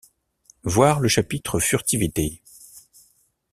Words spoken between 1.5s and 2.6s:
furtivité.